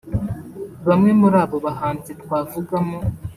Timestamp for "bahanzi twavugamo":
1.65-2.97